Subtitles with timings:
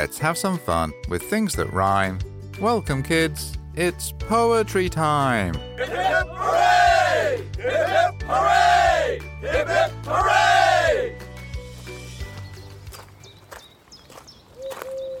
[0.00, 2.20] Let's have some fun with things that rhyme.
[2.58, 3.58] Welcome, kids.
[3.74, 5.52] It's poetry time.
[5.76, 7.44] Hip hip hooray!
[7.58, 9.20] Hip hip hooray!
[9.42, 11.16] Hip hip hooray!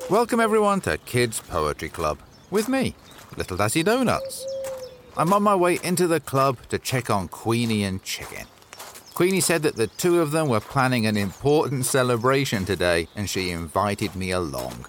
[0.08, 2.18] Welcome, everyone, to Kids Poetry Club
[2.50, 2.94] with me,
[3.36, 4.46] Little Dazzy Donuts.
[5.14, 8.46] I'm on my way into the club to check on Queenie and Chicken.
[9.14, 13.50] Queenie said that the two of them were planning an important celebration today and she
[13.50, 14.86] invited me along.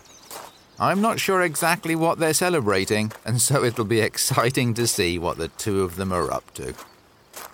[0.80, 5.38] I'm not sure exactly what they're celebrating, and so it'll be exciting to see what
[5.38, 6.73] the two of them are up to.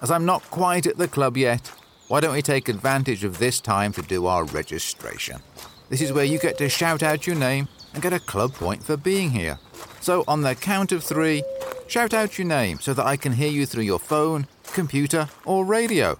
[0.02, 1.72] As I'm not quite at the club yet,
[2.08, 5.42] why don't we take advantage of this time to do our registration?
[5.90, 8.84] This is where you get to shout out your name and get a club point
[8.84, 9.60] for being here.
[10.00, 11.44] So, on the count of three,
[11.88, 15.66] shout out your name so that I can hear you through your phone, computer, or
[15.66, 16.18] radio.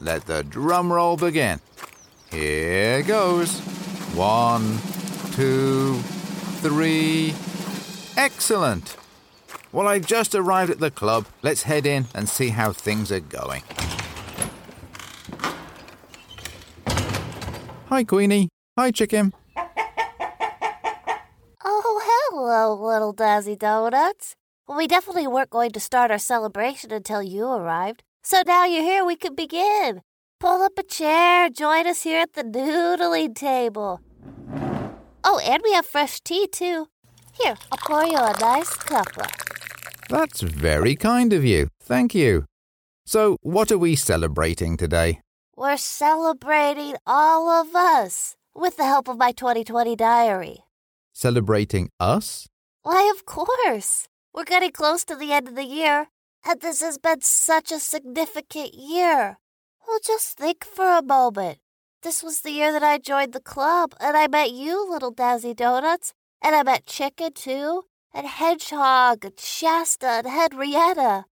[0.00, 1.60] Let the drum roll begin.
[2.30, 3.60] Here goes.
[4.14, 4.78] One,
[5.32, 5.98] two,
[6.60, 7.34] three.
[8.16, 8.96] Excellent.
[9.72, 11.26] Well, I've just arrived at the club.
[11.42, 13.62] Let's head in and see how things are going.
[17.88, 18.48] Hi, Queenie.
[18.78, 19.32] Hi, Chicken.
[21.64, 24.34] Oh, hello, little Dazzy Donuts.
[24.66, 28.02] Well, we definitely weren't going to start our celebration until you arrived.
[28.28, 30.02] So now you're here, we can begin.
[30.40, 34.00] Pull up a chair, join us here at the noodling table.
[35.22, 36.88] Oh, and we have fresh tea, too.
[37.40, 39.30] Here, I'll pour you a nice cuppa.
[40.08, 41.68] That's very kind of you.
[41.80, 42.46] Thank you.
[43.04, 45.20] So, what are we celebrating today?
[45.56, 50.64] We're celebrating all of us with the help of my 2020 diary.
[51.12, 52.48] Celebrating us?
[52.82, 54.08] Why, of course.
[54.34, 56.08] We're getting close to the end of the year,
[56.54, 59.38] this has been such a significant year.
[59.86, 61.58] Well, just think for a moment.
[62.02, 65.56] This was the year that I joined the club, and I met you, little Dazzy
[65.56, 66.12] Donuts,
[66.42, 67.82] and I met Chicken, too,
[68.14, 71.24] and Hedgehog, and Shasta, and Henrietta.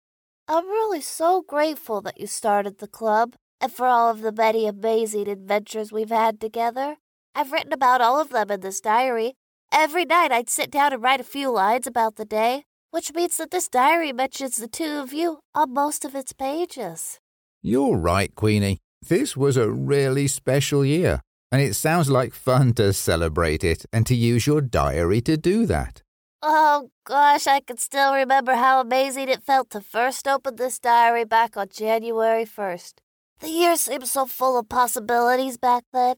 [0.49, 4.67] I'm really so grateful that you started the club, and for all of the many
[4.67, 6.97] amazing adventures we've had together.
[7.35, 9.35] I've written about all of them in this diary.
[9.73, 13.39] Every night I'd sit down and write a few lines about the day, which means
[13.39, 17.19] that this diary mentions the two of you on most of its pages.
[17.61, 18.79] You're right, Queenie.
[19.03, 24.07] This was a really special year, and it sounds like fun to celebrate it and
[24.07, 26.03] to use your diary to do that.
[26.41, 31.25] Oh gosh, I can still remember how amazing it felt to first open this diary
[31.25, 32.93] back on January 1st.
[33.41, 36.15] The year seemed so full of possibilities back then.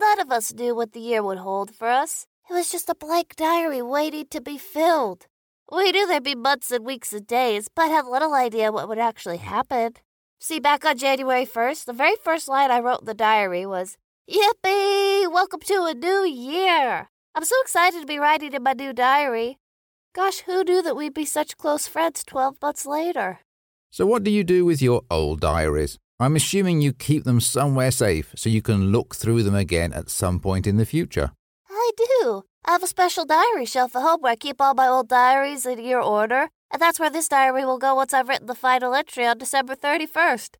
[0.00, 2.26] None of us knew what the year would hold for us.
[2.50, 5.28] It was just a blank diary waiting to be filled.
[5.68, 9.00] We knew there'd be months and weeks and days, but had little idea what would
[9.00, 9.94] actually happen.
[10.38, 13.96] See, back on January 1st, the very first line I wrote in the diary was,
[14.30, 15.28] Yippee!
[15.28, 17.08] Welcome to a new year!
[17.34, 19.58] I'm so excited to be writing in my new diary.
[20.14, 23.40] Gosh, who knew that we'd be such close friends 12 months later?
[23.90, 25.98] So, what do you do with your old diaries?
[26.20, 30.10] I'm assuming you keep them somewhere safe so you can look through them again at
[30.10, 31.32] some point in the future.
[31.98, 32.44] I do.
[32.64, 35.66] I have a special diary shelf at home where I keep all my old diaries
[35.66, 38.94] in year order, and that's where this diary will go once I've written the final
[38.94, 40.56] entry on December 31st.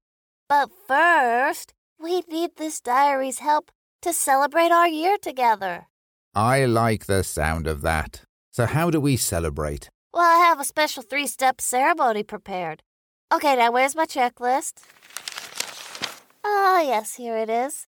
[0.48, 3.70] But first, we need this diary's help
[4.02, 5.88] to celebrate our year together.
[6.34, 8.22] I like the sound of that.
[8.52, 9.90] So, how do we celebrate?
[10.14, 12.82] Well, I have a special three step ceremony prepared.
[13.32, 14.74] Okay, now where's my checklist?
[16.44, 17.86] Ah, yes, here it is.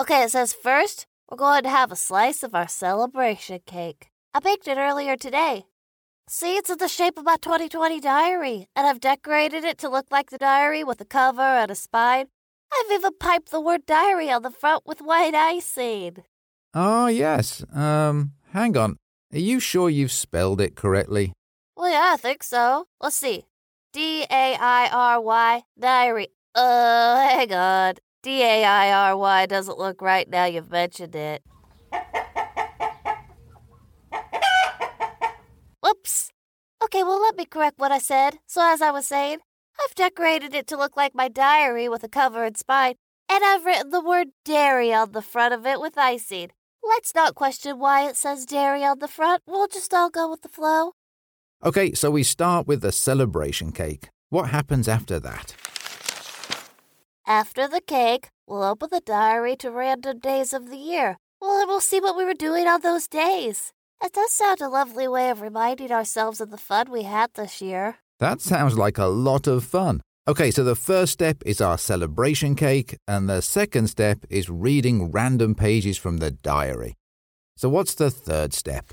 [0.00, 4.08] Okay, it says first, we're going to have a slice of our celebration cake.
[4.32, 5.64] I baked it earlier today.
[6.28, 10.06] See, it's in the shape of my 2020 diary, and I've decorated it to look
[10.10, 12.26] like the diary with a cover and a spine.
[12.72, 16.24] I've even piped the word diary on the front with white icing.
[16.72, 17.64] Oh, yes.
[17.72, 18.96] Um, hang on.
[19.32, 21.32] Are you sure you've spelled it correctly?
[21.76, 22.86] Well, yeah, I think so.
[23.00, 23.44] Let's see.
[23.92, 26.28] D A I R Y, diary.
[26.54, 27.94] Uh, hang on.
[28.24, 31.42] D A I R Y doesn't look right now you've mentioned it.
[35.82, 36.32] Whoops.
[36.82, 38.38] Okay, well, let me correct what I said.
[38.46, 39.40] So, as I was saying,
[39.78, 42.94] I've decorated it to look like my diary with a cover and spine,
[43.28, 46.48] and I've written the word dairy on the front of it with icing.
[46.82, 49.42] Let's not question why it says dairy on the front.
[49.46, 50.92] We'll just all go with the flow.
[51.62, 54.08] Okay, so we start with the celebration cake.
[54.30, 55.54] What happens after that?
[57.26, 61.16] After the cake, we'll open the diary to random days of the year.
[61.40, 63.72] Well, and we'll see what we were doing on those days.
[64.02, 67.62] It does sound a lovely way of reminding ourselves of the fun we had this
[67.62, 67.96] year.
[68.20, 70.02] That sounds like a lot of fun.
[70.28, 75.10] Okay, so the first step is our celebration cake, and the second step is reading
[75.10, 76.94] random pages from the diary.
[77.56, 78.92] So, what's the third step?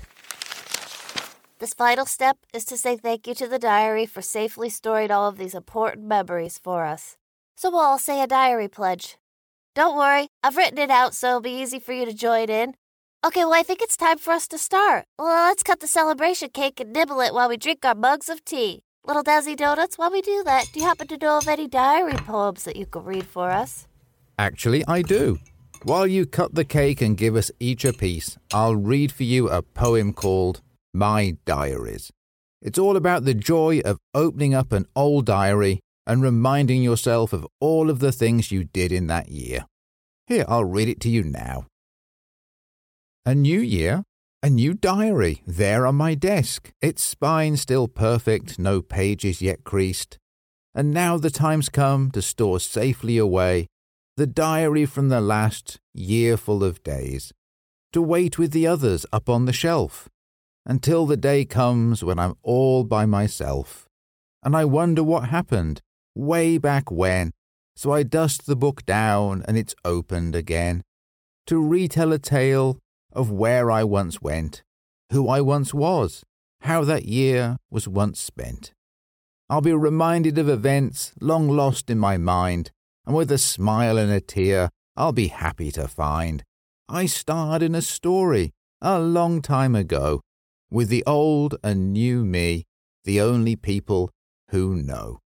[1.58, 5.28] This final step is to say thank you to the diary for safely storing all
[5.28, 7.16] of these important memories for us.
[7.62, 9.18] So we'll all say a diary pledge.
[9.76, 12.74] Don't worry, I've written it out so it'll be easy for you to join in.
[13.24, 15.04] Okay, well, I think it's time for us to start.
[15.16, 18.44] Well, let's cut the celebration cake and nibble it while we drink our mugs of
[18.44, 18.82] tea.
[19.04, 22.14] Little Dazzy Donuts, while we do that, do you happen to know of any diary
[22.14, 23.86] poems that you could read for us?
[24.36, 25.38] Actually, I do.
[25.84, 29.48] While you cut the cake and give us each a piece, I'll read for you
[29.48, 30.62] a poem called
[30.92, 32.10] My Diaries.
[32.60, 37.46] It's all about the joy of opening up an old diary and reminding yourself of
[37.60, 39.66] all of the things you did in that year.
[40.26, 41.66] Here, I'll read it to you now.
[43.24, 44.02] A new year,
[44.42, 50.18] a new diary, there on my desk, its spine still perfect, no pages yet creased.
[50.74, 53.68] And now the time's come to store safely away
[54.16, 57.32] the diary from the last year full of days,
[57.92, 60.08] to wait with the others up on the shelf,
[60.66, 63.88] until the day comes when I'm all by myself.
[64.42, 65.80] And I wonder what happened
[66.14, 67.32] way back when.
[67.74, 70.82] So I dust the book down and it's opened again
[71.46, 72.78] to retell a tale
[73.12, 74.62] of where I once went,
[75.10, 76.22] who I once was,
[76.60, 78.72] how that year was once spent.
[79.48, 82.70] I'll be reminded of events long lost in my mind
[83.06, 86.44] and with a smile and a tear, I'll be happy to find
[86.88, 90.20] I starred in a story a long time ago
[90.70, 92.64] with the old and new me,
[93.04, 94.10] the only people
[94.50, 95.21] who know.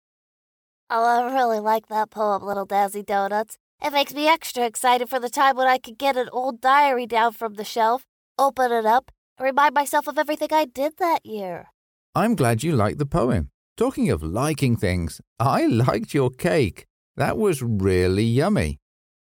[0.88, 3.58] Oh, I really like that poem, Little Dazzy Donuts.
[3.84, 7.06] It makes me extra excited for the time when I could get an old diary
[7.06, 8.06] down from the shelf,
[8.38, 11.72] open it up, and remind myself of everything I did that year.
[12.14, 13.50] I'm glad you liked the poem.
[13.76, 16.86] Talking of liking things, I liked your cake.
[17.16, 18.78] That was really yummy.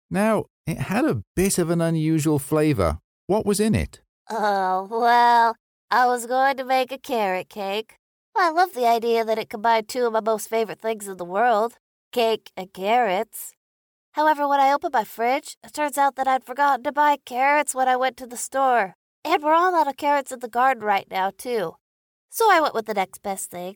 [0.10, 3.00] Now, it had a bit of an unusual flavour.
[3.28, 4.00] What was in it?
[4.30, 5.56] Oh, well,
[5.92, 7.99] I was going to make a carrot cake.
[8.36, 11.26] I love the idea that it combined two of my most favorite things in the
[11.26, 11.78] world
[12.12, 13.54] cake and carrots.
[14.14, 17.76] However, when I opened my fridge, it turns out that I'd forgotten to buy carrots
[17.76, 18.96] when I went to the store.
[19.24, 21.76] And we're all out of carrots in the garden right now, too.
[22.30, 23.76] So I went with the next best thing.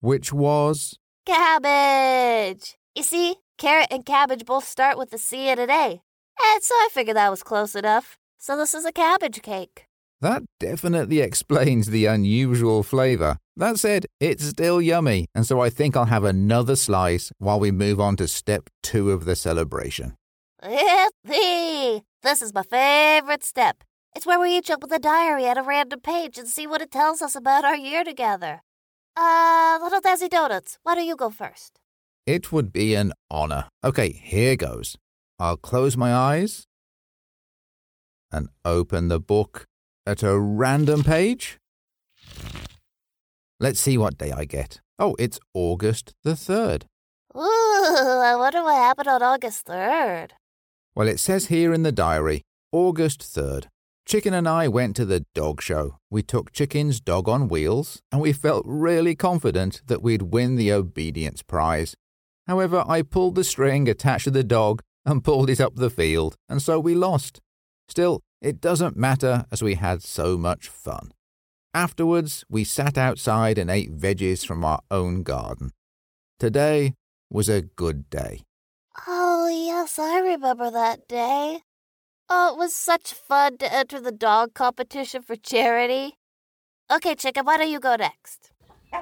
[0.00, 0.98] Which was?
[1.26, 2.76] Cabbage!
[2.94, 6.02] You see, Carrot and cabbage both start with a C and an A.
[6.42, 8.18] And so I figured that was close enough.
[8.38, 9.86] So this is a cabbage cake.
[10.20, 13.38] That definitely explains the unusual flavour.
[13.56, 17.70] That said, it's still yummy, and so I think I'll have another slice while we
[17.70, 20.16] move on to step two of the celebration.
[20.60, 22.02] Yippee!
[22.22, 23.84] This is my favorite step.
[24.16, 26.90] It's where we each open the diary at a random page and see what it
[26.90, 28.62] tells us about our year together.
[29.16, 31.78] Uh, little Dazzy Donuts, why don't you go first?
[32.26, 33.68] It would be an honor.
[33.84, 34.96] Okay, here goes.
[35.38, 36.64] I'll close my eyes
[38.32, 39.66] and open the book
[40.06, 41.58] at a random page.
[43.60, 44.80] Let's see what day I get.
[44.98, 46.84] Oh, it's August the 3rd.
[47.36, 50.30] Ooh, I wonder what happened on August 3rd.
[50.94, 52.42] Well, it says here in the diary,
[52.72, 53.66] August 3rd.
[54.06, 55.98] Chicken and I went to the dog show.
[56.10, 60.72] We took Chicken's dog on wheels, and we felt really confident that we'd win the
[60.72, 61.94] obedience prize.
[62.46, 66.36] However, I pulled the string attached to the dog and pulled it up the field,
[66.48, 67.40] and so we lost.
[67.88, 71.12] Still, it doesn't matter as we had so much fun.
[71.74, 75.72] Afterwards, we sat outside and ate veggies from our own garden.
[76.38, 76.94] Today
[77.28, 78.42] was a good day.
[79.08, 81.62] Oh, yes, I remember that day.
[82.28, 86.14] Oh, it was such fun to enter the dog competition for charity.
[86.92, 88.52] Okay, Chicken, why don't you go next?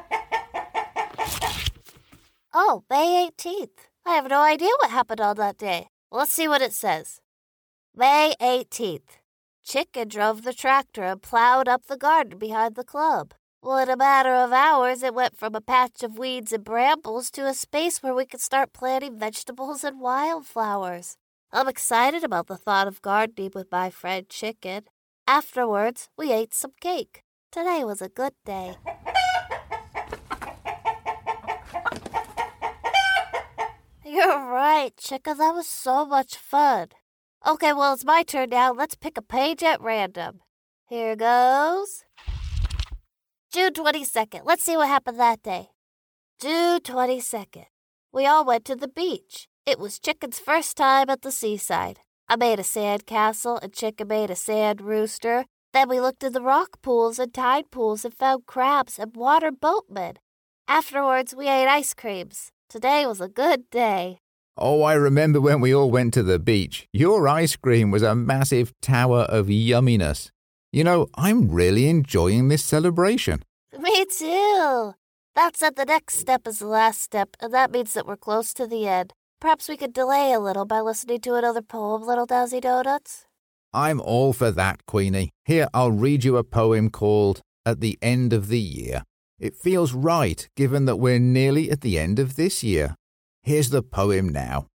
[2.54, 3.88] Oh, May 18th.
[4.04, 5.88] I have no idea what happened on that day.
[6.10, 7.22] Let's see what it says.
[7.96, 9.21] May 18th.
[9.64, 13.32] Chicken drove the tractor and plowed up the garden behind the club.
[13.62, 17.30] Well, in a matter of hours, it went from a patch of weeds and brambles
[17.30, 21.16] to a space where we could start planting vegetables and wildflowers.
[21.52, 24.84] I'm excited about the thought of gardening with my friend Chicken.
[25.28, 27.22] Afterwards, we ate some cake.
[27.52, 28.74] Today was a good day.
[34.04, 35.38] You're right, Chicken.
[35.38, 36.88] That was so much fun.
[37.44, 38.72] Okay, well, it's my turn now.
[38.72, 40.42] Let's pick a page at random.
[40.88, 42.04] Here goes.
[43.52, 44.42] June 22nd.
[44.44, 45.70] Let's see what happened that day.
[46.40, 47.64] June 22nd.
[48.12, 49.48] We all went to the beach.
[49.66, 51.98] It was Chicken's first time at the seaside.
[52.28, 55.44] I made a sand castle and Chicken made a sand rooster.
[55.72, 59.50] Then we looked in the rock pools and tide pools and found crabs and water
[59.50, 60.14] boatmen.
[60.68, 62.52] Afterwards, we ate ice creams.
[62.68, 64.21] Today was a good day.
[64.58, 66.86] Oh, I remember when we all went to the beach.
[66.92, 70.30] Your ice cream was a massive tower of yumminess.
[70.72, 73.42] You know, I'm really enjoying this celebration.
[73.78, 74.94] Me too.
[75.34, 78.52] That said, the next step is the last step, and that means that we're close
[78.54, 79.14] to the end.
[79.40, 83.24] Perhaps we could delay a little by listening to another poem, Little Dowsy Donuts?
[83.72, 85.30] I'm all for that, Queenie.
[85.46, 89.02] Here, I'll read you a poem called At the End of the Year.
[89.40, 92.94] It feels right, given that we're nearly at the end of this year.
[93.44, 94.68] Here's the poem now.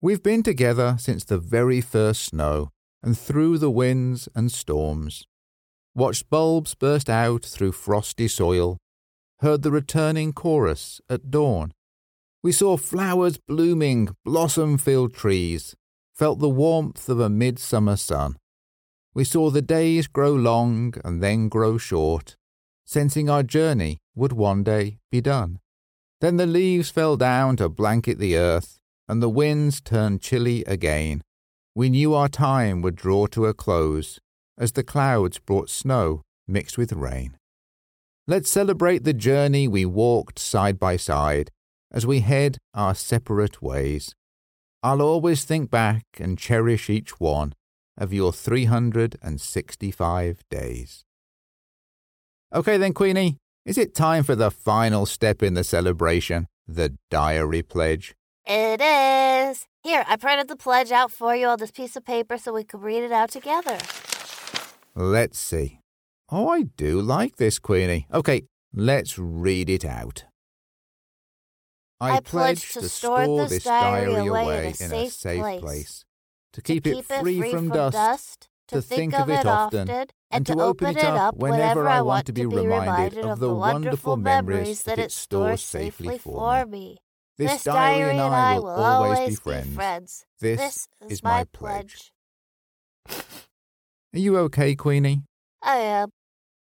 [0.00, 2.70] We've been together since the very first snow,
[3.02, 5.26] and through the winds and storms.
[5.92, 8.78] Watched bulbs burst out through frosty soil,
[9.40, 11.72] heard the returning chorus at dawn.
[12.44, 15.74] We saw flowers blooming, blossom filled trees,
[16.14, 18.36] felt the warmth of a midsummer sun.
[19.14, 22.36] We saw the days grow long and then grow short,
[22.84, 25.58] sensing our journey would one day be done.
[26.20, 31.22] Then the leaves fell down to blanket the earth, and the winds turned chilly again.
[31.74, 34.18] We knew our time would draw to a close
[34.58, 37.36] as the clouds brought snow mixed with rain.
[38.26, 41.50] Let's celebrate the journey we walked side by side
[41.92, 44.14] as we head our separate ways.
[44.82, 47.52] I'll always think back and cherish each one
[47.96, 51.04] of your 365 days.
[52.52, 57.62] Okay, then, Queenie, is it time for the final step in the celebration, the diary
[57.62, 58.14] pledge?
[58.46, 59.66] It is.
[59.82, 62.62] Here, I printed the pledge out for you on this piece of paper so we
[62.62, 63.78] could read it out together.
[64.94, 65.80] Let's see.
[66.30, 68.06] Oh, I do like this, Queenie.
[68.14, 70.24] Okay, let's read it out.
[72.00, 76.04] I pledge to store this diary away in a safe place,
[76.52, 80.96] to keep to it free from dust, to think of it often, and to open
[80.96, 85.62] it up whenever I want to be reminded of the wonderful memories that it stores
[85.62, 86.98] safely for me.
[87.38, 90.24] This diary and I will always be friends.
[90.40, 92.12] This is my pledge.
[93.08, 95.22] Are you okay, Queenie?
[95.62, 96.08] I am.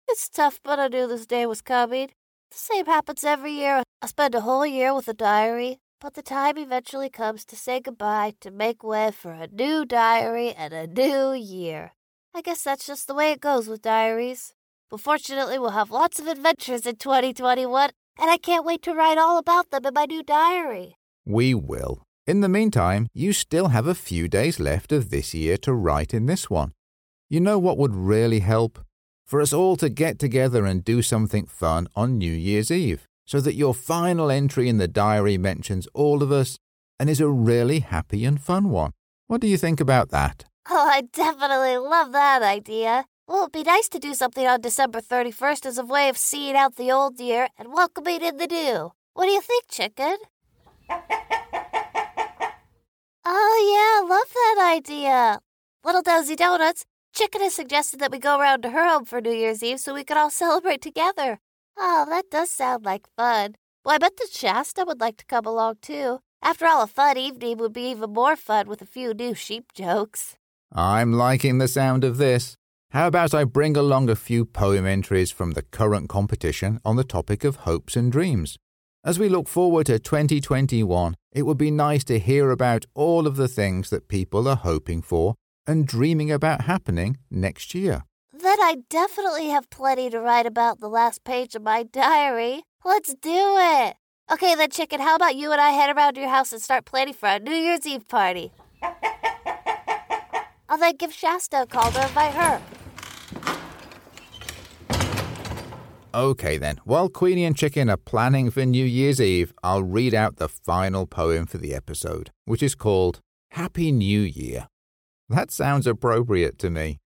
[0.09, 2.09] It's tough, but I knew this day was coming.
[2.51, 3.83] The same happens every year.
[4.01, 7.79] I spend a whole year with a diary, but the time eventually comes to say
[7.79, 11.93] goodbye to make way for a new diary and a new year.
[12.35, 14.53] I guess that's just the way it goes with diaries.
[14.91, 19.17] But fortunately, we'll have lots of adventures in 2021, and I can't wait to write
[19.17, 20.97] all about them in my new diary.
[21.25, 22.03] We will.
[22.27, 26.13] In the meantime, you still have a few days left of this year to write
[26.13, 26.73] in this one.
[27.31, 28.81] You know what would really help?
[29.33, 33.41] for us all to get together and do something fun on New Year's Eve, so
[33.41, 36.59] that your final entry in the diary mentions all of us
[37.01, 38.93] and is a really happy and fun one.
[39.27, 40.45] What do you think about that?
[40.69, 43.07] Oh, I definitely love that idea.
[43.27, 46.57] Well, it'd be nice to do something on December 31st as a way of seeing
[46.57, 48.93] out the old year and welcoming in the new.
[49.15, 50.17] What do you think, chicken?
[53.25, 55.41] oh, yeah, love that idea.
[55.83, 56.85] Little Dozy Donuts,
[57.15, 59.95] Chicken has suggested that we go around to her home for New Year's Eve so
[59.95, 61.41] we could all celebrate together.
[61.79, 63.57] Oh, that does sound like fun.
[63.85, 66.21] Well, I bet that Shasta would like to come along too.
[66.43, 69.73] After all, a fun evening would be even more fun with a few new sheep
[69.73, 70.37] jokes.
[70.73, 72.57] I'm liking the sound of this.
[72.91, 77.05] How about I bring along a few poem entries from the current competition on the
[77.05, 78.59] topic of hopes and dreams?
[79.05, 83.37] As we look forward to 2021, it would be nice to hear about all of
[83.37, 85.35] the things that people are hoping for
[85.67, 88.05] and dreaming about happening next year.
[88.43, 92.65] Then I definitely have plenty to write about the last page of my diary.
[92.85, 93.95] Let's do it.
[94.33, 97.15] Okay, then, Chicken, how about you and I head around your house and start planning
[97.15, 98.51] for our New Year's Eve party?
[100.69, 102.61] I'll then give Shasta a call to invite her.
[106.13, 106.81] Okay, then.
[106.83, 111.07] While Queenie and Chicken are planning for New Year's Eve, I'll read out the final
[111.07, 113.21] poem for the episode, which is called
[113.53, 114.67] Happy New Year.
[115.29, 116.99] That sounds appropriate to me.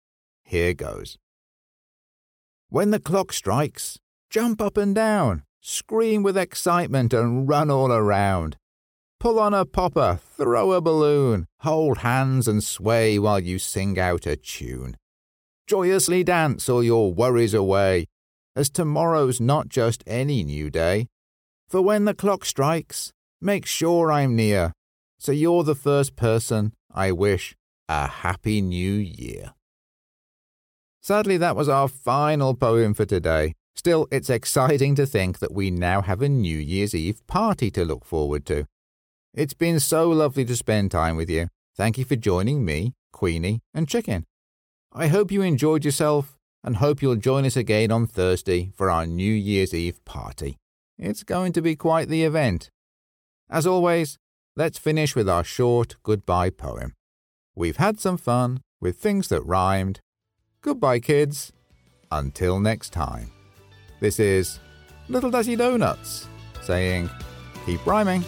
[0.44, 1.18] Here goes.
[2.68, 3.99] When the clock strikes,
[4.30, 8.56] jump up and down, scream with excitement and run all around.
[9.21, 14.26] Pull on a popper, throw a balloon, hold hands and sway while you sing out
[14.26, 14.97] a tune.
[15.66, 18.06] Joyously dance all your worries away,
[18.54, 21.06] as tomorrow's not just any new day.
[21.68, 24.73] For when the clock strikes, make sure I'm near,
[25.18, 27.54] so you're the first person I wish
[27.88, 29.54] a Happy New Year.
[31.04, 33.52] Sadly, that was our final poem for today.
[33.76, 37.84] Still, it's exciting to think that we now have a New Year's Eve party to
[37.84, 38.64] look forward to.
[39.34, 41.49] It's been so lovely to spend time with you.
[41.76, 44.25] Thank you for joining me, Queenie, and Chicken.
[44.94, 49.04] I hope you enjoyed yourself and hope you'll join us again on Thursday for our
[49.04, 50.56] New Year's Eve party.
[50.99, 52.70] It's going to be quite the event.
[53.50, 54.16] As always,
[54.56, 56.94] let's finish with our short goodbye poem.
[57.54, 60.00] We've had some fun with things that rhymed.
[60.64, 61.52] Goodbye, kids.
[62.11, 63.30] Until next time.
[64.00, 64.61] This is
[65.11, 66.26] Little Dazzy Donuts
[66.62, 67.11] saying,
[67.66, 68.25] keep rhyming.